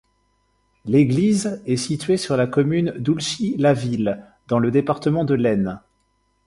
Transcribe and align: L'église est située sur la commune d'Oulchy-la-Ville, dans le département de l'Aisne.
L'église 0.85 1.61
est 1.67 1.77
située 1.77 2.17
sur 2.17 2.35
la 2.35 2.47
commune 2.47 2.91
d'Oulchy-la-Ville, 2.97 4.25
dans 4.47 4.57
le 4.57 4.71
département 4.71 5.25
de 5.25 5.35
l'Aisne. 5.35 5.79